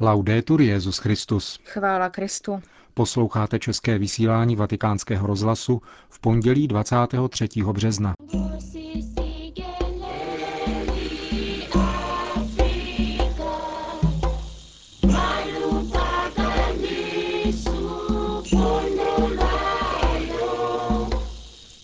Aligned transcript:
Laudetur 0.00 0.60
Jezus 0.60 0.98
Christus. 0.98 1.58
Chvála 1.64 2.08
Kristu. 2.08 2.62
Posloucháte 2.94 3.58
české 3.58 3.98
vysílání 3.98 4.56
Vatikánského 4.56 5.26
rozhlasu 5.26 5.82
v 6.08 6.20
pondělí 6.20 6.68
23. 6.68 7.48
března. 7.72 8.14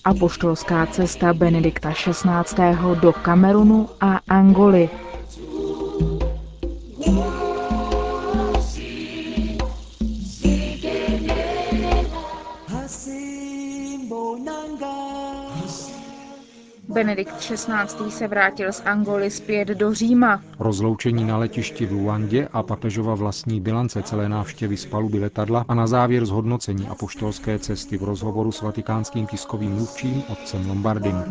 Apoštolská 0.04 0.86
cesta 0.86 1.34
Benedikta 1.34 1.92
XVI. 1.92 2.64
do 3.00 3.12
Kamerunu 3.12 3.88
a 4.00 4.20
Angoly. 4.28 4.90
Benedikt 16.94 17.34
XVI. 17.36 18.10
se 18.10 18.28
vrátil 18.28 18.72
z 18.72 18.82
Angoly 18.84 19.30
zpět 19.30 19.68
do 19.68 19.94
Říma. 19.94 20.42
Rozloučení 20.58 21.24
na 21.24 21.36
letišti 21.36 21.86
v 21.86 21.92
Luandě 21.92 22.48
a 22.52 22.62
papežova 22.62 23.14
vlastní 23.14 23.60
bilance 23.60 24.02
celé 24.02 24.28
návštěvy 24.28 24.76
z 24.76 24.86
paluby 24.86 25.18
letadla 25.18 25.64
a 25.68 25.74
na 25.74 25.86
závěr 25.86 26.26
zhodnocení 26.26 26.88
apoštolské 26.88 27.58
cesty 27.58 27.98
v 27.98 28.02
rozhovoru 28.02 28.52
s 28.52 28.62
vatikánským 28.62 29.26
tiskovým 29.26 29.70
mluvčím 29.74 30.22
otcem 30.28 30.68
Lombardym. 30.68 31.24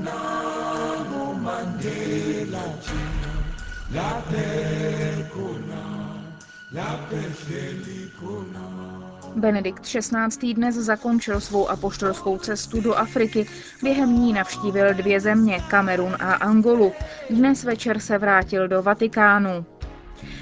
Benedikt 9.35 9.83
XVI. 9.83 10.53
dnes 10.53 10.75
zakončil 10.75 11.39
svou 11.39 11.69
apoštolskou 11.69 12.37
cestu 12.37 12.81
do 12.81 12.95
Afriky. 12.95 13.45
Během 13.83 14.19
ní 14.19 14.33
navštívil 14.33 14.93
dvě 14.93 15.19
země, 15.19 15.57
Kamerun 15.69 16.15
a 16.19 16.33
Angolu. 16.33 16.91
Dnes 17.29 17.63
večer 17.63 17.99
se 17.99 18.17
vrátil 18.17 18.67
do 18.67 18.81
Vatikánu. 18.83 19.65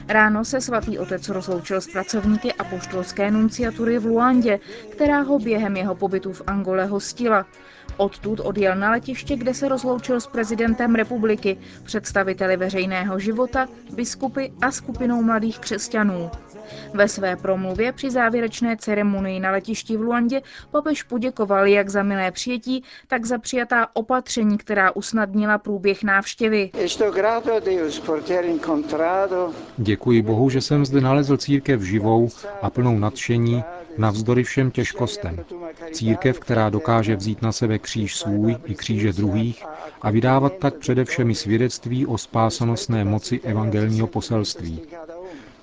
Ráno 0.07 0.45
se 0.45 0.61
svatý 0.61 0.99
otec 0.99 1.29
rozloučil 1.29 1.81
s 1.81 1.87
pracovníky 1.87 2.53
apoštolské 2.53 3.31
nunciatury 3.31 3.99
v 3.99 4.05
Luandě, 4.05 4.59
která 4.89 5.21
ho 5.21 5.39
během 5.39 5.77
jeho 5.77 5.95
pobytu 5.95 6.33
v 6.33 6.41
Angole 6.47 6.85
hostila. 6.85 7.45
Odtud 7.97 8.39
odjel 8.39 8.75
na 8.75 8.91
letiště, 8.91 9.35
kde 9.35 9.53
se 9.53 9.69
rozloučil 9.69 10.21
s 10.21 10.27
prezidentem 10.27 10.95
republiky, 10.95 11.57
představiteli 11.83 12.57
veřejného 12.57 13.19
života, 13.19 13.67
biskupy 13.93 14.45
a 14.61 14.71
skupinou 14.71 15.23
mladých 15.23 15.59
křesťanů. 15.59 16.31
Ve 16.93 17.07
své 17.07 17.35
promluvě 17.35 17.91
při 17.91 18.11
závěrečné 18.11 18.77
ceremonii 18.77 19.39
na 19.39 19.51
letišti 19.51 19.97
v 19.97 20.01
Luandě 20.01 20.41
papež 20.71 21.03
poděkoval 21.03 21.67
jak 21.67 21.89
za 21.89 22.03
milé 22.03 22.31
přijetí, 22.31 22.83
tak 23.07 23.25
za 23.25 23.37
přijatá 23.37 23.87
opatření, 23.93 24.57
která 24.57 24.91
usnadnila 24.95 25.57
průběh 25.57 26.03
návštěvy. 26.03 26.71
Děkuji 29.77 30.21
Bohu, 30.21 30.49
že 30.49 30.61
jsem 30.61 30.85
zde 30.85 31.01
nalezl 31.01 31.37
církev 31.37 31.81
živou 31.81 32.29
a 32.61 32.69
plnou 32.69 32.99
nadšení 32.99 33.63
navzdory 33.97 34.43
všem 34.43 34.71
těžkostem. 34.71 35.43
Církev, 35.91 36.39
která 36.39 36.69
dokáže 36.69 37.15
vzít 37.15 37.41
na 37.41 37.51
sebe 37.51 37.79
kříž 37.79 38.17
svůj 38.17 38.55
i 38.65 38.75
kříže 38.75 39.13
druhých 39.13 39.65
a 40.01 40.11
vydávat 40.11 40.53
tak 40.57 40.75
především 40.75 41.35
svědectví 41.35 42.05
o 42.05 42.17
spásonosné 42.17 43.05
moci 43.05 43.39
evangelního 43.43 44.07
poselství. 44.07 44.81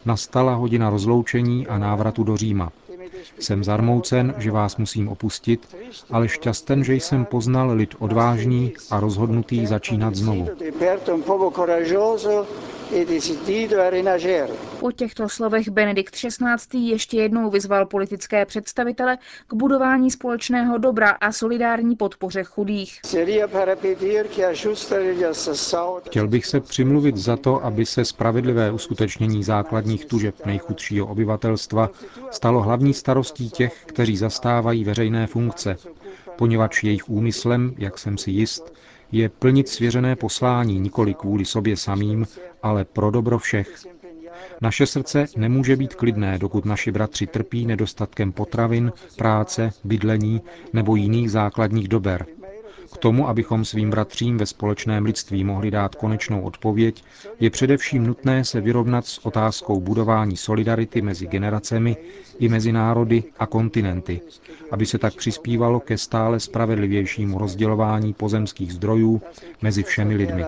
Nastala 0.09 0.55
hodina 0.55 0.91
rozloučení 0.91 1.67
a 1.67 1.78
návratu 1.78 2.25
do 2.25 2.37
Říma. 2.37 2.73
Jsem 3.39 3.64
zarmoucen, 3.64 4.34
že 4.39 4.50
vás 4.50 4.77
musím 4.77 5.09
opustit, 5.09 5.77
ale 6.11 6.28
šťasten, 6.28 6.84
že 6.84 6.95
jsem 6.95 7.25
poznal 7.25 7.70
lid 7.70 7.94
odvážný 7.99 8.72
a 8.91 9.00
rozhodnutý 9.00 9.66
začínat 9.66 10.15
znovu. 10.15 10.49
Po 14.81 14.93
těchto 14.93 15.28
slovech 15.28 15.69
Benedikt 15.69 16.15
XVI. 16.15 16.78
ještě 16.78 17.16
jednou 17.16 17.50
vyzval 17.50 17.87
politické 17.87 18.47
představitele 18.47 19.19
k 19.47 19.54
budování 19.54 20.10
společného 20.10 20.78
dobra 20.78 21.10
a 21.10 21.32
solidární 21.32 21.97
podpoře 21.97 22.44
chudých. 22.44 23.00
Chtěl 26.06 26.28
bych 26.28 26.47
se 26.47 26.60
přimluvit 26.60 27.16
za 27.16 27.37
to, 27.37 27.65
aby 27.65 27.87
se 27.87 28.04
spravedlivé 28.04 28.71
uskutečnění 28.71 29.44
základních 29.44 30.04
tužeb 30.04 30.47
nejchudšího 30.47 31.06
obyvatelstva 31.06 31.91
stalo 32.31 32.62
hlavní 32.62 32.94
starostí 32.94 33.50
těch, 33.50 33.82
kteří 33.87 34.16
zastávají 34.16 34.84
veřejné 34.84 35.27
funkce, 35.27 35.77
poněvadž 36.37 36.84
jejich 36.84 37.09
úmyslem, 37.09 37.75
jak 37.78 37.98
jsem 37.98 38.19
si 38.19 38.31
jist, 38.31 38.72
je 39.13 39.29
plnit 39.29 39.69
svěřené 39.69 40.17
poslání 40.17 40.81
nikoli 40.81 41.15
kvůli 41.15 41.45
sobě 41.45 41.77
samým, 41.77 42.27
ale 42.63 42.85
pro 42.85 43.11
dobro 43.11 43.39
všech. 43.39 43.69
Naše 44.61 44.87
srdce 44.87 45.27
nemůže 45.37 45.77
být 45.77 45.95
klidné, 45.95 46.39
dokud 46.39 46.65
naši 46.65 46.93
bratři 46.93 47.27
trpí 47.27 47.67
nedostatkem 47.67 48.33
potravin, 48.33 48.93
práce, 49.17 49.71
bydlení 49.85 50.41
nebo 50.73 50.97
jiných 50.97 51.31
základních 51.31 51.89
dober. 51.89 52.27
K 52.93 52.97
tomu, 52.97 53.28
abychom 53.28 53.65
svým 53.65 53.91
bratřím 53.91 54.38
ve 54.38 54.47
společném 54.47 55.04
lidství 55.04 55.44
mohli 55.44 55.71
dát 55.71 55.94
konečnou 55.94 56.41
odpověď, 56.43 57.04
je 57.41 57.50
především 57.50 58.06
nutné 58.06 58.44
se 58.44 58.60
vyrovnat 58.60 59.06
s 59.06 59.26
otázkou 59.26 59.81
budování 59.81 60.37
solidarity 60.37 61.03
mezi 61.03 61.27
generacemi 61.27 61.97
i 62.38 62.48
mezi 62.48 62.72
národy 62.72 63.25
a 63.38 63.47
kontinenty, 63.47 64.21
aby 64.71 64.87
se 64.87 64.98
tak 64.98 65.15
přispívalo 65.15 65.81
ke 65.81 65.98
stále 65.98 66.41
spravedlivějšímu 66.41 67.38
rozdělování 67.38 68.12
pozemských 68.15 68.72
zdrojů 68.72 69.22
mezi 69.62 69.82
všemi 69.82 70.16
lidmi. 70.16 70.44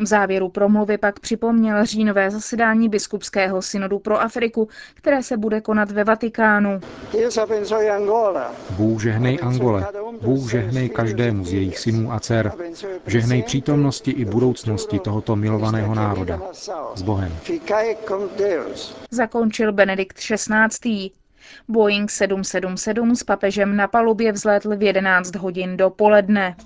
V 0.00 0.06
závěru 0.06 0.48
promluvy 0.48 0.98
pak 0.98 1.20
připomněl 1.20 1.84
říjnové 1.84 2.30
zasedání 2.30 2.88
biskupského 2.88 3.62
synodu 3.62 3.98
pro 3.98 4.20
Afriku, 4.20 4.68
které 4.94 5.22
se 5.22 5.36
bude 5.36 5.60
konat 5.60 5.90
ve 5.90 6.04
Vatikánu. 6.04 6.80
Bůh 8.70 9.02
žehnej 9.02 9.38
Angole, 9.42 9.86
Bůh 10.22 10.50
žehnej 10.50 10.88
každému 10.88 11.44
z 11.44 11.52
jejich 11.52 11.78
synů 11.78 12.12
a 12.12 12.20
dcer, 12.20 12.52
žehnej 13.06 13.42
přítomnosti 13.42 14.10
i 14.10 14.24
budoucnosti 14.24 14.98
tohoto 14.98 15.36
milovaného 15.36 15.94
národa. 15.94 16.40
S 16.94 17.02
Bohem. 17.02 17.36
Zakončil 19.10 19.72
Benedikt 19.72 20.16
XVI. 20.18 21.10
Boeing 21.68 22.10
777 22.10 23.16
s 23.16 23.22
papežem 23.24 23.76
na 23.76 23.88
palubě 23.88 24.32
vzlétl 24.32 24.76
v 24.76 24.82
11 24.82 25.34
hodin 25.36 25.76
dopoledne. 25.76 26.56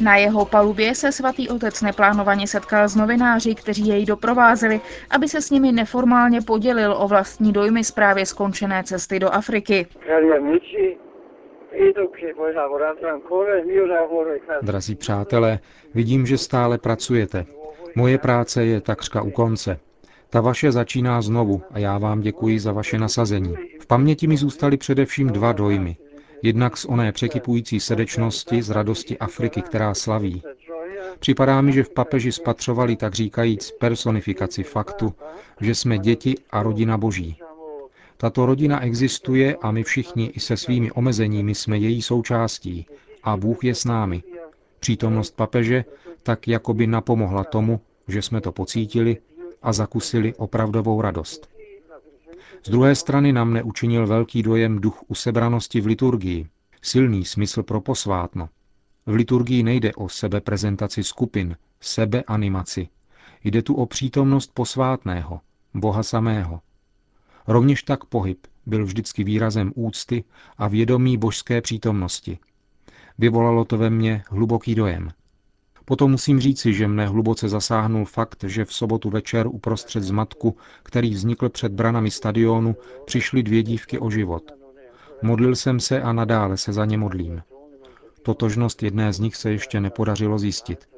Na 0.00 0.16
jeho 0.16 0.44
palubě 0.44 0.94
se 0.94 1.12
svatý 1.12 1.48
otec 1.48 1.82
neplánovaně 1.82 2.46
setkal 2.46 2.88
s 2.88 2.96
novináři, 2.96 3.54
kteří 3.54 3.86
jej 3.86 4.06
doprovázeli, 4.06 4.80
aby 5.10 5.28
se 5.28 5.42
s 5.42 5.50
nimi 5.50 5.72
neformálně 5.72 6.40
podělil 6.40 6.94
o 6.98 7.08
vlastní 7.08 7.52
dojmy 7.52 7.84
z 7.84 7.90
právě 7.90 8.26
skončené 8.26 8.84
cesty 8.84 9.18
do 9.18 9.28
Afriky. 9.34 9.86
Drazí 14.62 14.94
přátelé, 14.94 15.58
vidím, 15.94 16.26
že 16.26 16.38
stále 16.38 16.78
pracujete. 16.78 17.46
Moje 17.94 18.18
práce 18.18 18.64
je 18.64 18.80
takřka 18.80 19.22
u 19.22 19.30
konce. 19.30 19.78
Ta 20.30 20.40
vaše 20.40 20.72
začíná 20.72 21.22
znovu 21.22 21.62
a 21.70 21.78
já 21.78 21.98
vám 21.98 22.20
děkuji 22.20 22.60
za 22.60 22.72
vaše 22.72 22.98
nasazení. 22.98 23.54
V 23.80 23.86
paměti 23.86 24.26
mi 24.26 24.36
zůstaly 24.36 24.76
především 24.76 25.28
dva 25.28 25.52
dojmy. 25.52 25.96
Jednak 26.42 26.76
z 26.76 26.84
oné 26.84 27.12
překypující 27.12 27.80
srdečnosti, 27.80 28.62
z 28.62 28.70
radosti 28.70 29.18
Afriky, 29.18 29.62
která 29.62 29.94
slaví. 29.94 30.42
Připadá 31.18 31.60
mi, 31.60 31.72
že 31.72 31.82
v 31.82 31.90
papeži 31.90 32.32
spatřovali 32.32 32.96
tak 32.96 33.14
říkajíc 33.14 33.70
personifikaci 33.70 34.62
faktu, 34.62 35.14
že 35.60 35.74
jsme 35.74 35.98
děti 35.98 36.34
a 36.50 36.62
rodina 36.62 36.98
boží. 36.98 37.36
Tato 38.16 38.46
rodina 38.46 38.80
existuje 38.84 39.56
a 39.62 39.70
my 39.70 39.84
všichni 39.84 40.26
i 40.26 40.40
se 40.40 40.56
svými 40.56 40.92
omezeními 40.92 41.54
jsme 41.54 41.78
její 41.78 42.02
součástí 42.02 42.86
a 43.22 43.36
Bůh 43.36 43.64
je 43.64 43.74
s 43.74 43.84
námi. 43.84 44.22
Přítomnost 44.80 45.36
papeže 45.36 45.84
tak 46.22 46.48
jako 46.48 46.74
by 46.74 46.86
napomohla 46.86 47.44
tomu, 47.44 47.80
že 48.08 48.22
jsme 48.22 48.40
to 48.40 48.52
pocítili 48.52 49.16
a 49.62 49.72
zakusili 49.72 50.34
opravdovou 50.34 51.00
radost. 51.02 51.49
Z 52.62 52.70
druhé 52.70 52.94
strany 52.94 53.32
nám 53.32 53.52
neučinil 53.52 54.06
velký 54.06 54.42
dojem 54.42 54.80
duch 54.80 55.02
usebranosti 55.08 55.80
v 55.80 55.86
liturgii, 55.86 56.48
silný 56.82 57.24
smysl 57.24 57.62
pro 57.62 57.80
posvátno. 57.80 58.48
V 59.06 59.14
liturgii 59.14 59.62
nejde 59.62 59.94
o 59.94 60.08
sebeprezentaci 60.08 61.04
skupin, 61.04 61.56
sebeanimaci. 61.80 62.88
Jde 63.44 63.62
tu 63.62 63.74
o 63.74 63.86
přítomnost 63.86 64.50
posvátného, 64.54 65.40
Boha 65.74 66.02
samého. 66.02 66.60
Rovněž 67.46 67.82
tak 67.82 68.04
pohyb 68.04 68.46
byl 68.66 68.84
vždycky 68.84 69.24
výrazem 69.24 69.72
úcty 69.74 70.24
a 70.58 70.68
vědomí 70.68 71.16
božské 71.16 71.60
přítomnosti. 71.60 72.38
Vyvolalo 73.18 73.64
to 73.64 73.78
ve 73.78 73.90
mně 73.90 74.22
hluboký 74.28 74.74
dojem. 74.74 75.08
Potom 75.90 76.10
musím 76.10 76.40
říci, 76.40 76.72
že 76.72 76.88
mne 76.88 77.06
hluboce 77.06 77.48
zasáhnul 77.48 78.04
fakt, 78.04 78.44
že 78.46 78.64
v 78.64 78.72
sobotu 78.72 79.10
večer 79.10 79.46
uprostřed 79.46 80.02
zmatku, 80.02 80.56
který 80.82 81.10
vznikl 81.10 81.48
před 81.48 81.72
branami 81.72 82.10
stadionu, 82.10 82.76
přišly 83.04 83.42
dvě 83.42 83.62
dívky 83.62 83.98
o 83.98 84.10
život. 84.10 84.52
Modlil 85.22 85.56
jsem 85.56 85.80
se 85.80 86.02
a 86.02 86.12
nadále 86.12 86.56
se 86.56 86.72
za 86.72 86.84
ně 86.84 86.98
modlím. 86.98 87.42
Totožnost 88.22 88.82
jedné 88.82 89.12
z 89.12 89.20
nich 89.20 89.36
se 89.36 89.50
ještě 89.50 89.80
nepodařilo 89.80 90.38
zjistit. 90.38 90.88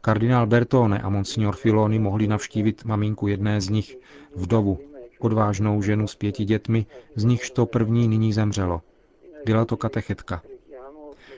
Kardinál 0.00 0.46
Bertone 0.46 0.98
a 0.98 1.08
monsignor 1.08 1.56
Filoni 1.56 1.98
mohli 1.98 2.26
navštívit 2.26 2.84
maminku 2.84 3.26
jedné 3.26 3.60
z 3.60 3.68
nich, 3.68 3.96
vdovu, 4.36 4.78
odvážnou 5.18 5.82
ženu 5.82 6.06
s 6.06 6.14
pěti 6.14 6.44
dětmi, 6.44 6.86
z 7.16 7.24
nichž 7.24 7.50
to 7.50 7.66
první 7.66 8.08
nyní 8.08 8.32
zemřelo. 8.32 8.82
Byla 9.44 9.64
to 9.64 9.76
katechetka. 9.76 10.42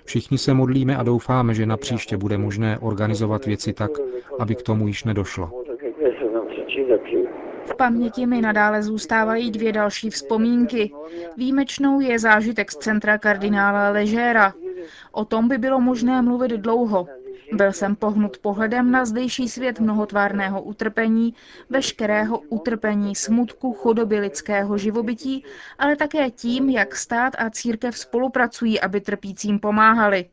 Všichni 0.04 0.38
se 0.38 0.54
modlíme 0.54 0.96
a 0.96 1.02
doufáme, 1.02 1.54
že 1.54 1.66
na 1.66 1.76
příště 1.76 2.16
bude 2.16 2.38
možné 2.38 2.78
organizovat 2.78 3.46
věci 3.46 3.72
tak, 3.72 3.90
aby 4.38 4.54
k 4.54 4.62
tomu 4.62 4.86
již 4.86 5.04
nedošlo. 5.04 5.50
V 7.64 7.76
paměti 7.76 8.26
mi 8.26 8.40
nadále 8.40 8.82
zůstávají 8.82 9.50
dvě 9.50 9.72
další 9.72 10.10
vzpomínky. 10.10 10.92
Výjimečnou 11.36 12.00
je 12.00 12.18
zážitek 12.18 12.70
z 12.70 12.76
centra 12.76 13.18
kardinála 13.18 13.90
Ležéra. 13.90 14.52
O 15.12 15.24
tom 15.24 15.48
by 15.48 15.58
bylo 15.58 15.80
možné 15.80 16.22
mluvit 16.22 16.50
dlouho. 16.50 17.06
Byl 17.52 17.72
jsem 17.72 17.96
pohnut 17.96 18.38
pohledem 18.38 18.90
na 18.90 19.04
zdejší 19.04 19.48
svět 19.48 19.80
mnohotvárného 19.80 20.62
utrpení, 20.62 21.34
veškerého 21.70 22.38
utrpení, 22.38 23.14
smutku, 23.14 23.72
chudoby 23.72 24.18
lidského 24.18 24.78
živobytí, 24.78 25.44
ale 25.78 25.96
také 25.96 26.30
tím, 26.30 26.70
jak 26.70 26.96
stát 26.96 27.32
a 27.38 27.50
církev 27.50 27.98
spolupracují, 27.98 28.80
aby 28.80 29.00
trpícím 29.00 29.58
pomáhali. 29.58 30.28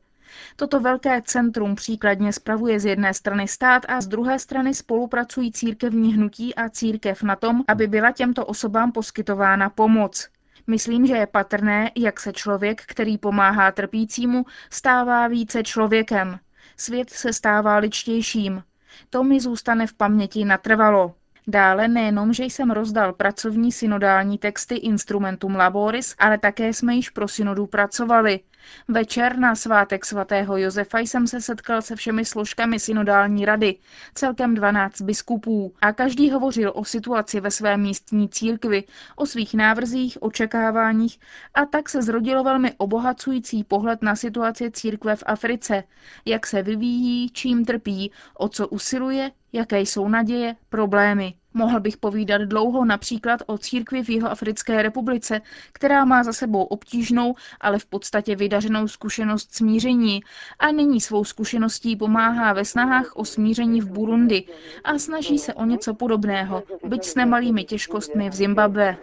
Toto 0.55 0.79
velké 0.79 1.21
centrum 1.21 1.75
příkladně 1.75 2.33
spravuje 2.33 2.79
z 2.79 2.85
jedné 2.85 3.13
strany 3.13 3.47
stát 3.47 3.85
a 3.87 4.01
z 4.01 4.07
druhé 4.07 4.39
strany 4.39 4.73
spolupracují 4.73 5.51
církevní 5.51 6.13
hnutí 6.13 6.55
a 6.55 6.69
církev 6.69 7.23
na 7.23 7.35
tom, 7.35 7.63
aby 7.67 7.87
byla 7.87 8.11
těmto 8.11 8.45
osobám 8.45 8.91
poskytována 8.91 9.69
pomoc. 9.69 10.29
Myslím, 10.67 11.05
že 11.05 11.13
je 11.13 11.27
patrné, 11.27 11.91
jak 11.95 12.19
se 12.19 12.33
člověk, 12.33 12.81
který 12.85 13.17
pomáhá 13.17 13.71
trpícímu, 13.71 14.45
stává 14.69 15.27
více 15.27 15.63
člověkem. 15.63 16.39
Svět 16.77 17.09
se 17.09 17.33
stává 17.33 17.77
ličtějším. 17.77 18.63
To 19.09 19.23
mi 19.23 19.39
zůstane 19.39 19.87
v 19.87 19.93
paměti 19.93 20.45
natrvalo. 20.45 21.15
Dále 21.47 21.87
nejenom, 21.87 22.33
že 22.33 22.43
jsem 22.43 22.71
rozdal 22.71 23.13
pracovní 23.13 23.71
synodální 23.71 24.37
texty 24.37 24.75
Instrumentum 24.75 25.55
Laboris, 25.55 26.15
ale 26.19 26.37
také 26.37 26.73
jsme 26.73 26.95
již 26.95 27.09
pro 27.09 27.27
synodu 27.27 27.67
pracovali. 27.67 28.39
Večer 28.87 29.37
na 29.37 29.55
svátek 29.55 30.05
svatého 30.05 30.57
Josefa 30.57 30.99
jsem 30.99 31.27
se 31.27 31.41
setkal 31.41 31.81
se 31.81 31.95
všemi 31.95 32.25
složkami 32.25 32.79
synodální 32.79 33.45
rady, 33.45 33.75
celkem 34.13 34.55
12 34.55 35.01
biskupů, 35.01 35.73
a 35.81 35.93
každý 35.93 36.31
hovořil 36.31 36.71
o 36.75 36.85
situaci 36.85 37.39
ve 37.39 37.51
své 37.51 37.77
místní 37.77 38.29
církvi, 38.29 38.83
o 39.15 39.25
svých 39.25 39.53
návrzích, 39.53 40.17
očekáváních 40.21 41.19
a 41.53 41.65
tak 41.65 41.89
se 41.89 42.01
zrodilo 42.01 42.43
velmi 42.43 42.73
obohacující 42.77 43.63
pohled 43.63 44.01
na 44.01 44.15
situaci 44.15 44.71
církve 44.71 45.15
v 45.15 45.23
Africe, 45.25 45.83
jak 46.25 46.47
se 46.47 46.63
vyvíjí, 46.63 47.29
čím 47.29 47.65
trpí, 47.65 48.11
o 48.37 48.49
co 48.49 48.67
usiluje, 48.67 49.31
jaké 49.53 49.79
jsou 49.79 50.07
naděje, 50.07 50.55
problémy. 50.69 51.33
Mohl 51.53 51.79
bych 51.79 51.97
povídat 51.97 52.41
dlouho 52.41 52.85
například 52.85 53.39
o 53.45 53.57
církvi 53.57 54.03
v 54.03 54.09
Jihoafrické 54.09 54.81
republice, 54.81 55.41
která 55.73 56.05
má 56.05 56.23
za 56.23 56.33
sebou 56.33 56.63
obtížnou, 56.63 57.35
ale 57.61 57.79
v 57.79 57.85
podstatě 57.85 58.35
vydařenou 58.35 58.87
zkušenost 58.87 59.55
smíření 59.55 60.21
a 60.59 60.71
nyní 60.71 61.01
svou 61.01 61.23
zkušeností 61.23 61.95
pomáhá 61.95 62.53
ve 62.53 62.65
snahách 62.65 63.11
o 63.15 63.25
smíření 63.25 63.81
v 63.81 63.91
Burundi 63.91 64.43
a 64.83 64.97
snaží 64.97 65.39
se 65.39 65.53
o 65.53 65.65
něco 65.65 65.93
podobného, 65.93 66.63
byť 66.83 67.03
s 67.03 67.15
nemalými 67.15 67.63
těžkostmi 67.63 68.29
v 68.29 68.33
Zimbabwe. 68.33 68.97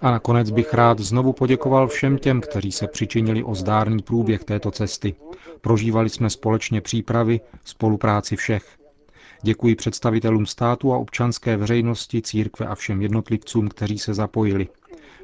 A 0.00 0.10
nakonec 0.10 0.50
bych 0.50 0.74
rád 0.74 0.98
znovu 0.98 1.32
poděkoval 1.32 1.88
všem 1.88 2.18
těm, 2.18 2.40
kteří 2.40 2.72
se 2.72 2.86
přičinili 2.86 3.44
o 3.44 3.54
zdárný 3.54 4.02
průběh 4.02 4.44
této 4.44 4.70
cesty. 4.70 5.14
Prožívali 5.60 6.08
jsme 6.08 6.30
společně 6.30 6.80
přípravy, 6.80 7.40
spolupráci 7.64 8.36
všech. 8.36 8.78
Děkuji 9.42 9.74
představitelům 9.74 10.46
státu 10.46 10.92
a 10.92 10.98
občanské 10.98 11.56
veřejnosti, 11.56 12.22
církve 12.22 12.66
a 12.66 12.74
všem 12.74 13.02
jednotlivcům, 13.02 13.68
kteří 13.68 13.98
se 13.98 14.14
zapojili. 14.14 14.68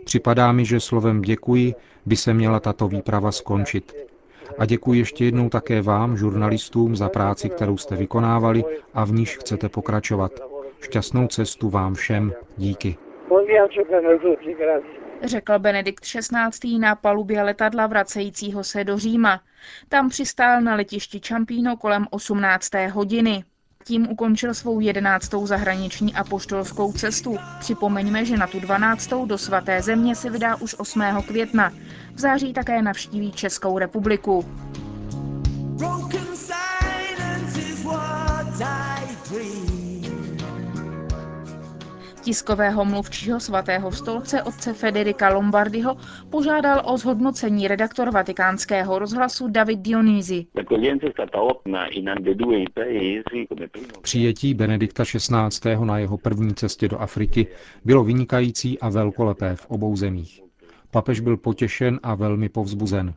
Připadá 0.05 0.53
mi, 0.53 0.65
že 0.65 0.81
slovem 0.81 1.23
děkuji 1.23 1.75
by 2.07 2.17
se 2.17 2.35
měla 2.35 2.61
tato 2.61 2.89
výprava 2.89 3.33
skončit. 3.33 3.93
A 4.59 4.67
děkuji 4.67 4.99
ještě 4.99 5.25
jednou 5.25 5.49
také 5.49 5.83
vám, 5.83 6.17
žurnalistům, 6.17 6.97
za 6.97 7.09
práci, 7.09 7.49
kterou 7.49 7.77
jste 7.77 7.97
vykonávali 7.97 8.65
a 8.95 9.05
v 9.05 9.13
níž 9.13 9.37
chcete 9.37 9.69
pokračovat. 9.69 10.33
Šťastnou 10.81 11.27
cestu 11.27 11.71
vám 11.71 11.95
všem. 11.95 12.33
Díky. 12.57 12.97
Řekl 15.23 15.59
Benedikt 15.59 16.05
XVI. 16.05 16.79
na 16.79 16.95
palubě 16.95 17.43
letadla 17.43 17.87
vracejícího 17.87 18.65
se 18.65 18.85
do 18.85 18.99
Říma. 18.99 19.41
Tam 19.89 20.09
přistál 20.09 20.61
na 20.61 20.75
letišti 20.75 21.21
Čampíno 21.21 21.77
kolem 21.77 22.07
18. 22.11 22.71
hodiny. 22.93 23.45
Tím 23.85 24.11
ukončil 24.11 24.55
svou 24.55 24.81
jedenáctou 24.81 25.47
zahraniční 25.47 26.15
apoštolskou 26.15 26.93
cestu. 26.93 27.37
Připomeňme, 27.61 28.25
že 28.25 28.37
na 28.37 28.47
tu 28.47 28.61
dvanáctou 28.61 29.27
do 29.27 29.39
svaté 29.39 29.83
země 29.83 30.15
se 30.15 30.31
vydá 30.31 30.57
už 30.57 30.75
8. 30.79 31.03
května. 31.27 31.73
V 32.15 32.21
září 32.21 32.53
také 32.53 32.83
navštíví 32.83 33.33
Českou 33.33 33.79
republiku. 33.79 34.45
Broken 35.79 36.34
Tiskového 42.25 42.85
mluvčího 42.85 43.41
svatého 43.41 43.93
stolce 43.93 44.43
otce 44.43 44.73
Federica 44.73 45.29
Lombardiho 45.29 45.97
požádal 46.31 46.83
o 46.85 46.97
zhodnocení 46.97 47.69
redaktor 47.69 48.11
vatikánského 48.11 48.99
rozhlasu 48.99 49.49
David 49.49 49.79
Dionisi. 49.79 50.47
Přijetí 54.03 54.55
Benedikta 54.55 55.05
XVI. 55.05 55.77
na 55.85 55.99
jeho 55.99 56.19
první 56.19 56.55
cestě 56.55 56.89
do 56.89 56.99
Afriky 56.99 57.47
bylo 57.85 58.05
vynikající 58.05 58.79
a 58.79 58.89
velkolepé 58.89 59.57
v 59.57 59.67
obou 59.67 59.97
zemích. 59.97 60.41
Papež 60.91 61.21
byl 61.21 61.37
potěšen 61.37 62.01
a 62.03 62.15
velmi 62.15 62.49
povzbuzen. 62.49 63.15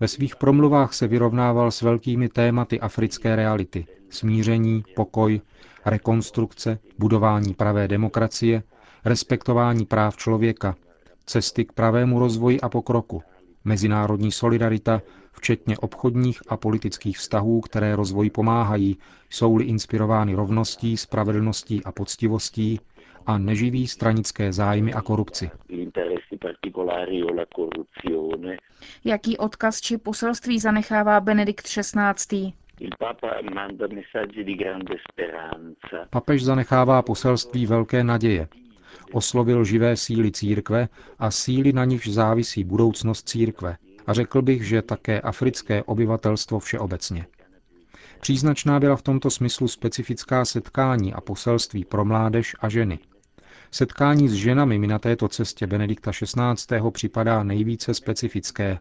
Ve 0.00 0.08
svých 0.08 0.36
promluvách 0.36 0.94
se 0.94 1.08
vyrovnával 1.08 1.70
s 1.70 1.82
velkými 1.82 2.28
tématy 2.28 2.80
africké 2.80 3.36
reality. 3.36 3.86
Smíření, 4.10 4.82
pokoj, 4.96 5.40
rekonstrukce, 5.86 6.78
budování 6.98 7.54
pravé 7.54 7.88
demokracie, 7.88 8.62
respektování 9.04 9.86
práv 9.86 10.16
člověka, 10.16 10.76
cesty 11.26 11.64
k 11.64 11.72
pravému 11.72 12.18
rozvoji 12.18 12.60
a 12.60 12.68
pokroku, 12.68 13.22
mezinárodní 13.64 14.32
solidarita, 14.32 15.02
včetně 15.32 15.78
obchodních 15.78 16.40
a 16.48 16.56
politických 16.56 17.18
vztahů, 17.18 17.60
které 17.60 17.96
rozvoji 17.96 18.30
pomáhají, 18.30 18.98
jsou-li 19.30 19.64
inspirovány 19.64 20.34
rovností, 20.34 20.96
spravedlností 20.96 21.84
a 21.84 21.92
poctivostí 21.92 22.80
a 23.26 23.38
neživí 23.38 23.86
stranické 23.86 24.52
zájmy 24.52 24.92
a 24.92 25.02
korupci. 25.02 25.50
Jaký 29.04 29.38
odkaz 29.38 29.80
či 29.80 29.98
poselství 29.98 30.58
zanechává 30.58 31.20
Benedikt 31.20 31.64
XVI? 31.66 32.52
Papež 36.10 36.44
zanechává 36.44 37.02
poselství 37.02 37.66
velké 37.66 38.04
naděje. 38.04 38.48
Oslovil 39.12 39.64
živé 39.64 39.96
síly 39.96 40.32
církve 40.32 40.88
a 41.18 41.30
síly, 41.30 41.72
na 41.72 41.84
nichž 41.84 42.08
závisí 42.08 42.64
budoucnost 42.64 43.28
církve. 43.28 43.76
A 44.06 44.12
řekl 44.12 44.42
bych, 44.42 44.66
že 44.66 44.82
také 44.82 45.20
africké 45.20 45.82
obyvatelstvo 45.82 46.58
všeobecně. 46.58 47.26
Příznačná 48.20 48.80
byla 48.80 48.96
v 48.96 49.02
tomto 49.02 49.30
smyslu 49.30 49.68
specifická 49.68 50.44
setkání 50.44 51.14
a 51.14 51.20
poselství 51.20 51.84
pro 51.84 52.04
mládež 52.04 52.56
a 52.60 52.68
ženy. 52.68 52.98
Setkání 53.70 54.28
s 54.28 54.32
ženami 54.32 54.78
mi 54.78 54.86
na 54.86 54.98
této 54.98 55.28
cestě 55.28 55.66
Benedikta 55.66 56.10
XVI. 56.10 56.90
připadá 56.90 57.42
nejvíce 57.42 57.94
specifické, 57.94 58.78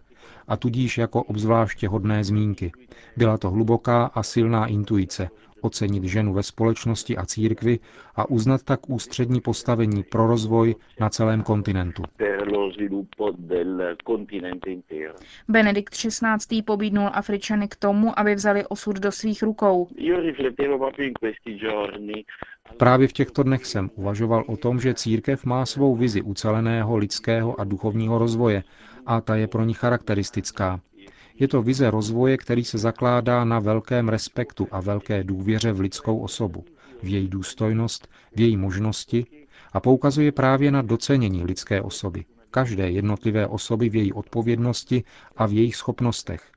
a 0.47 0.57
tudíž 0.57 0.97
jako 0.97 1.23
obzvláště 1.23 1.87
hodné 1.87 2.23
zmínky. 2.23 2.71
Byla 3.17 3.37
to 3.37 3.49
hluboká 3.49 4.05
a 4.05 4.23
silná 4.23 4.65
intuice, 4.65 5.29
ocenit 5.63 6.03
ženu 6.03 6.33
ve 6.33 6.43
společnosti 6.43 7.17
a 7.17 7.25
církvi 7.25 7.79
a 8.15 8.29
uznat 8.29 8.63
tak 8.63 8.89
ústřední 8.89 9.41
postavení 9.41 10.03
pro 10.03 10.27
rozvoj 10.27 10.75
na 10.99 11.09
celém 11.09 11.41
kontinentu. 11.41 12.03
Benedikt 15.47 15.93
XVI. 15.93 16.61
pobídnul 16.65 17.09
Afričany 17.13 17.67
k 17.67 17.75
tomu, 17.75 18.19
aby 18.19 18.35
vzali 18.35 18.65
osud 18.65 18.95
do 18.99 19.11
svých 19.11 19.43
rukou. 19.43 19.87
Právě 22.77 23.07
v 23.07 23.13
těchto 23.13 23.43
dnech 23.43 23.65
jsem 23.65 23.89
uvažoval 23.95 24.43
o 24.47 24.57
tom, 24.57 24.79
že 24.79 24.93
církev 24.93 25.45
má 25.45 25.65
svou 25.65 25.95
vizi 25.95 26.21
uceleného 26.21 26.97
lidského 26.97 27.59
a 27.59 27.63
duchovního 27.63 28.17
rozvoje 28.17 28.63
a 29.05 29.21
ta 29.21 29.35
je 29.35 29.47
pro 29.47 29.65
ní 29.65 29.73
charakteristická. 29.73 30.79
Je 31.39 31.47
to 31.47 31.61
vize 31.61 31.91
rozvoje, 31.91 32.37
který 32.37 32.63
se 32.63 32.77
zakládá 32.77 33.43
na 33.45 33.59
velkém 33.59 34.09
respektu 34.09 34.67
a 34.71 34.81
velké 34.81 35.23
důvěře 35.23 35.71
v 35.71 35.79
lidskou 35.79 36.19
osobu, 36.19 36.65
v 37.03 37.07
její 37.07 37.27
důstojnost, 37.27 38.07
v 38.35 38.39
její 38.39 38.57
možnosti 38.57 39.25
a 39.73 39.79
poukazuje 39.79 40.31
právě 40.31 40.71
na 40.71 40.81
docenění 40.81 41.43
lidské 41.43 41.81
osoby, 41.81 42.25
každé 42.51 42.91
jednotlivé 42.91 43.47
osoby 43.47 43.89
v 43.89 43.95
její 43.95 44.13
odpovědnosti 44.13 45.03
a 45.35 45.45
v 45.45 45.53
jejich 45.53 45.75
schopnostech. 45.75 46.51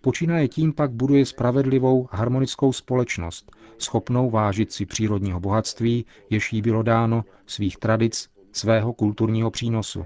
Počínaje 0.00 0.48
tím 0.48 0.72
pak 0.72 0.90
buduje 0.90 1.26
spravedlivou, 1.26 2.08
harmonickou 2.12 2.72
společnost, 2.72 3.52
schopnou 3.78 4.30
vážit 4.30 4.72
si 4.72 4.86
přírodního 4.86 5.40
bohatství, 5.40 6.06
jež 6.30 6.52
jí 6.52 6.62
bylo 6.62 6.82
dáno, 6.82 7.24
svých 7.46 7.76
tradic, 7.76 8.28
svého 8.52 8.92
kulturního 8.92 9.50
přínosu. 9.50 10.04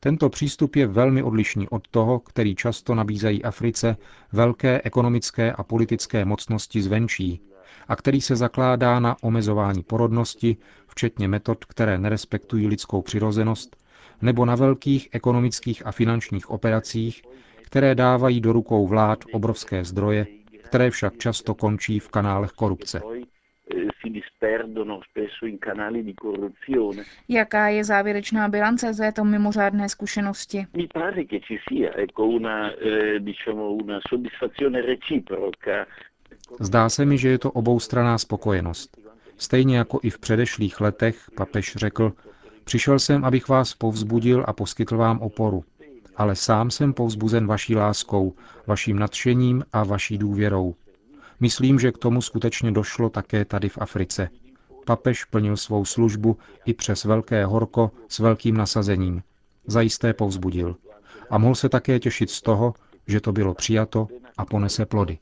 Tento 0.00 0.28
přístup 0.28 0.76
je 0.76 0.86
velmi 0.86 1.22
odlišný 1.22 1.68
od 1.68 1.88
toho, 1.88 2.18
který 2.18 2.54
často 2.54 2.94
nabízejí 2.94 3.44
Africe 3.44 3.96
velké 4.32 4.80
ekonomické 4.84 5.52
a 5.52 5.62
politické 5.62 6.24
mocnosti 6.24 6.82
zvenčí 6.82 7.40
a 7.88 7.96
který 7.96 8.20
se 8.20 8.36
zakládá 8.36 9.00
na 9.00 9.16
omezování 9.22 9.82
porodnosti, 9.82 10.56
včetně 10.88 11.28
metod, 11.28 11.64
které 11.64 11.98
nerespektují 11.98 12.66
lidskou 12.68 13.02
přirozenost, 13.02 13.76
nebo 14.22 14.44
na 14.44 14.54
velkých 14.54 15.08
ekonomických 15.12 15.86
a 15.86 15.92
finančních 15.92 16.50
operacích, 16.50 17.22
které 17.62 17.94
dávají 17.94 18.40
do 18.40 18.52
rukou 18.52 18.86
vlád 18.86 19.24
obrovské 19.32 19.84
zdroje, 19.84 20.26
které 20.64 20.90
však 20.90 21.18
často 21.18 21.54
končí 21.54 21.98
v 22.00 22.08
kanálech 22.08 22.50
korupce. 22.50 23.02
Jaká 27.28 27.68
je 27.68 27.84
závěrečná 27.84 28.48
bilance 28.48 28.94
z 28.94 28.96
této 28.96 29.24
mimořádné 29.24 29.88
zkušenosti? 29.88 30.66
Zdá 36.60 36.88
se 36.88 37.04
mi, 37.04 37.18
že 37.18 37.28
je 37.28 37.38
to 37.38 37.50
oboustraná 37.50 38.18
spokojenost. 38.18 38.98
Stejně 39.36 39.76
jako 39.76 40.00
i 40.02 40.10
v 40.10 40.18
předešlých 40.18 40.80
letech, 40.80 41.30
papež 41.36 41.76
řekl, 41.76 42.12
přišel 42.64 42.98
jsem, 42.98 43.24
abych 43.24 43.48
vás 43.48 43.74
povzbudil 43.74 44.44
a 44.48 44.52
poskytl 44.52 44.96
vám 44.96 45.20
oporu. 45.20 45.64
Ale 46.16 46.36
sám 46.36 46.70
jsem 46.70 46.92
povzbuzen 46.92 47.46
vaší 47.46 47.76
láskou, 47.76 48.34
vaším 48.66 48.98
nadšením 48.98 49.64
a 49.72 49.84
vaší 49.84 50.18
důvěrou. 50.18 50.74
Myslím, 51.40 51.78
že 51.78 51.92
k 51.92 51.98
tomu 51.98 52.22
skutečně 52.22 52.72
došlo 52.72 53.10
také 53.10 53.44
tady 53.44 53.68
v 53.68 53.78
Africe. 53.78 54.28
Papež 54.86 55.24
plnil 55.24 55.56
svou 55.56 55.84
službu 55.84 56.38
i 56.66 56.74
přes 56.74 57.04
velké 57.04 57.44
horko 57.44 57.90
s 58.08 58.18
velkým 58.18 58.56
nasazením. 58.56 59.22
Zajisté 59.66 60.12
povzbudil. 60.12 60.76
A 61.30 61.38
mohl 61.38 61.54
se 61.54 61.68
také 61.68 62.00
těšit 62.00 62.30
z 62.30 62.42
toho, 62.42 62.74
že 63.06 63.20
to 63.20 63.32
bylo 63.32 63.54
přijato 63.54 64.08
a 64.38 64.44
ponese 64.44 64.86
plody. 64.86 65.18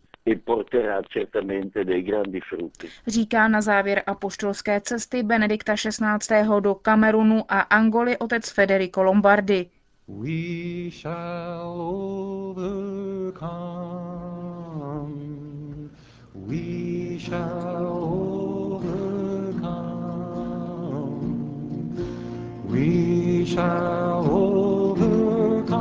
Říká 3.07 3.49
na 3.49 3.61
závěr 3.61 4.03
apoštolské 4.07 4.81
cesty 4.81 5.23
Benedikta 5.23 5.75
XVI. 5.75 6.61
do 6.61 6.75
Kamerunu 6.75 7.45
a 7.49 7.61
Angoly 7.61 8.19
otec 8.19 8.51
Federico 8.51 9.03
Lombardi. 9.03 9.71
We 10.09 10.91
shall 10.91 11.81
overcome. 12.51 13.07
We 16.47 17.19
shall 17.19 17.87
overcome. 18.77 18.87
We 22.69 23.45
shall 23.47 24.31
overcome 24.31 25.75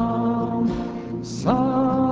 someday. 1.24 2.05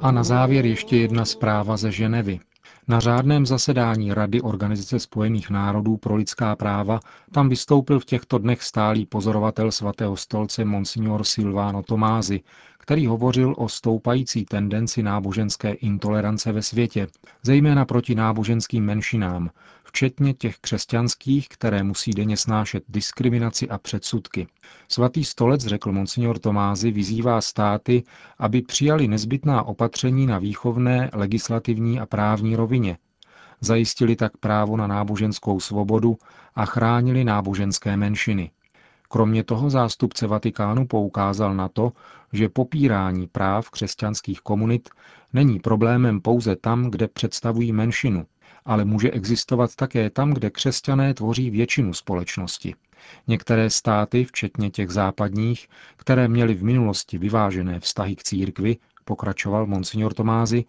A 0.00 0.10
na 0.10 0.24
závěr 0.24 0.66
ještě 0.66 0.96
jedna 0.96 1.24
zpráva 1.24 1.76
ze 1.76 1.92
Ženevy. 1.92 2.40
Na 2.88 3.00
řádném 3.00 3.46
zasedání 3.46 4.14
Rady 4.14 4.40
Organizace 4.40 4.98
spojených 4.98 5.50
národů 5.50 5.96
pro 5.96 6.16
lidská 6.16 6.56
práva 6.56 7.00
tam 7.32 7.48
vystoupil 7.48 8.00
v 8.00 8.04
těchto 8.04 8.38
dnech 8.38 8.62
stálý 8.62 9.06
pozorovatel 9.06 9.72
svatého 9.72 10.16
stolce 10.16 10.64
Monsignor 10.64 11.24
Silvano 11.24 11.82
Tomázy, 11.82 12.40
který 12.84 13.06
hovořil 13.06 13.54
o 13.58 13.68
stoupající 13.68 14.44
tendenci 14.44 15.02
náboženské 15.02 15.72
intolerance 15.72 16.52
ve 16.52 16.62
světě, 16.62 17.06
zejména 17.42 17.84
proti 17.84 18.14
náboženským 18.14 18.84
menšinám, 18.84 19.50
včetně 19.84 20.34
těch 20.34 20.58
křesťanských, 20.58 21.48
které 21.48 21.82
musí 21.82 22.10
denně 22.10 22.36
snášet 22.36 22.84
diskriminaci 22.88 23.68
a 23.68 23.78
předsudky. 23.78 24.46
Svatý 24.88 25.24
stolec, 25.24 25.60
řekl 25.60 25.92
monsignor 25.92 26.38
Tomázy, 26.38 26.90
vyzývá 26.90 27.40
státy, 27.40 28.02
aby 28.38 28.62
přijali 28.62 29.08
nezbytná 29.08 29.62
opatření 29.62 30.26
na 30.26 30.38
výchovné, 30.38 31.10
legislativní 31.12 32.00
a 32.00 32.06
právní 32.06 32.56
rovině. 32.56 32.98
Zajistili 33.60 34.16
tak 34.16 34.36
právo 34.36 34.76
na 34.76 34.86
náboženskou 34.86 35.60
svobodu 35.60 36.16
a 36.54 36.64
chránili 36.66 37.24
náboženské 37.24 37.96
menšiny. 37.96 38.50
Kromě 39.14 39.44
toho 39.44 39.70
zástupce 39.70 40.26
Vatikánu 40.26 40.86
poukázal 40.86 41.54
na 41.54 41.68
to, 41.68 41.92
že 42.32 42.48
popírání 42.48 43.26
práv 43.26 43.70
křesťanských 43.70 44.40
komunit 44.40 44.88
není 45.32 45.60
problémem 45.60 46.20
pouze 46.20 46.56
tam, 46.56 46.90
kde 46.90 47.08
představují 47.08 47.72
menšinu, 47.72 48.26
ale 48.64 48.84
může 48.84 49.10
existovat 49.10 49.74
také 49.76 50.10
tam, 50.10 50.34
kde 50.34 50.50
křesťané 50.50 51.14
tvoří 51.14 51.50
většinu 51.50 51.94
společnosti. 51.94 52.74
Některé 53.26 53.70
státy, 53.70 54.24
včetně 54.24 54.70
těch 54.70 54.90
západních, 54.90 55.68
které 55.96 56.28
měly 56.28 56.54
v 56.54 56.64
minulosti 56.64 57.18
vyvážené 57.18 57.80
vztahy 57.80 58.16
k 58.16 58.22
církvi, 58.22 58.76
pokračoval 59.04 59.66
monsignor 59.66 60.14
Tomázy, 60.14 60.64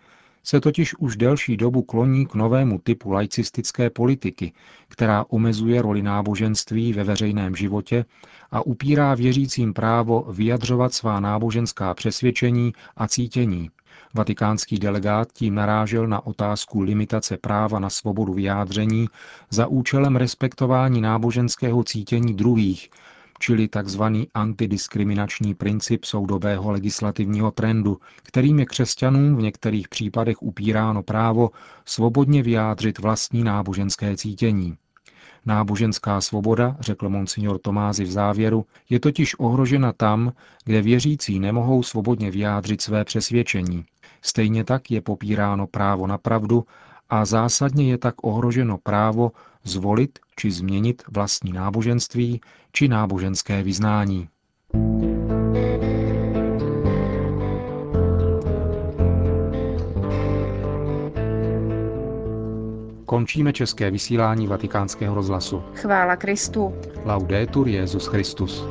se 0.46 0.62
totiž 0.62 0.96
už 0.96 1.18
delší 1.18 1.58
dobu 1.58 1.82
kloní 1.82 2.26
k 2.26 2.36
novému 2.36 2.80
typu 2.80 3.12
laicistické 3.12 3.90
politiky, 3.90 4.54
která 4.88 5.26
omezuje 5.30 5.82
roli 5.82 6.02
náboženství 6.02 6.94
ve 6.94 7.04
veřejném 7.04 7.56
životě 7.56 8.06
a 8.52 8.66
upírá 8.66 9.16
věřícím 9.16 9.74
právo 9.74 10.22
vyjadřovat 10.32 10.94
svá 10.94 11.20
náboženská 11.20 11.94
přesvědčení 11.94 12.74
a 12.98 13.08
cítění. 13.08 13.70
Vatikánský 14.14 14.80
delegát 14.80 15.34
tím 15.34 15.56
narážel 15.56 16.08
na 16.08 16.26
otázku 16.26 16.82
limitace 16.82 17.38
práva 17.38 17.80
na 17.80 17.90
svobodu 17.90 18.34
vyjádření 18.34 19.08
za 19.50 19.68
účelem 19.68 20.16
respektování 20.16 21.02
náboženského 21.02 21.84
cítění 21.84 22.34
druhých, 22.34 22.90
čili 23.40 23.68
tzv. 23.68 24.04
antidiskriminační 24.34 25.54
princip 25.54 26.06
soudobého 26.06 26.72
legislativního 26.72 27.52
trendu, 27.52 28.00
kterým 28.24 28.60
je 28.60 28.66
křesťanům 28.66 29.36
v 29.36 29.42
některých 29.42 29.88
případech 29.88 30.42
upíráno 30.42 31.04
právo 31.04 31.50
svobodně 31.86 32.44
vyjádřit 32.44 33.00
vlastní 33.00 33.44
náboženské 33.44 34.18
cítění. 34.18 34.78
Náboženská 35.46 36.22
svoboda, 36.22 36.78
řekl 36.80 37.10
monsignor 37.10 37.60
Tomázy 37.60 38.04
v 38.04 38.12
závěru, 38.12 38.66
je 38.90 39.00
totiž 39.00 39.40
ohrožena 39.40 39.94
tam, 39.94 40.34
kde 40.64 40.82
věřící 40.82 41.40
nemohou 41.40 41.84
svobodně 41.84 42.32
vyjádřit 42.32 42.82
své 42.82 43.06
přesvědčení. 43.06 43.86
Stejně 44.22 44.64
tak 44.64 44.92
je 44.92 45.02
popíráno 45.02 45.68
právo 45.68 46.08
na 46.08 46.18
pravdu 46.18 46.66
a 47.10 47.26
zásadně 47.26 47.90
je 47.90 47.98
tak 47.98 48.16
ohroženo 48.22 48.78
právo 48.78 49.32
zvolit 49.64 50.20
či 50.36 50.52
změnit 50.52 51.04
vlastní 51.12 51.54
náboženství 51.54 52.42
či 52.72 52.88
náboženské 52.88 53.64
vyznání. 53.64 54.30
Končíme 63.06 63.54
české 63.54 63.92
vysílání 63.92 64.48
vatikánského 64.48 65.16
rozhlasu. 65.16 65.64
Chvála 65.76 66.16
Kristu. 66.16 66.74
Laudetur 67.06 67.68
Jezus 67.68 68.08
Christus. 68.08 68.64